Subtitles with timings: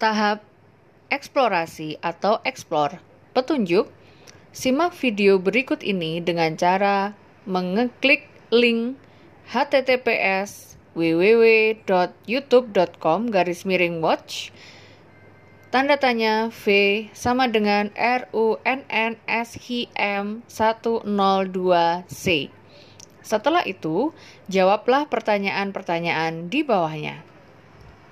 [0.00, 0.40] Tahap
[1.12, 3.04] eksplorasi atau explore.
[3.36, 3.92] Petunjuk,
[4.48, 7.12] simak video berikut ini dengan cara
[7.44, 8.96] mengeklik link
[9.52, 14.48] https www.youtube.com garis miring watch
[15.70, 18.66] tanda tanya V sama dengan RUNNSHIM
[20.48, 22.50] 102C.
[23.22, 24.10] Setelah itu,
[24.50, 27.29] jawablah pertanyaan-pertanyaan di bawahnya.